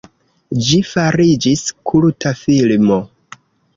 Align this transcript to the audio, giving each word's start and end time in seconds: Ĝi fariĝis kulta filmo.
Ĝi 0.67 0.79
fariĝis 0.93 1.65
kulta 1.91 2.33
filmo. 2.43 2.99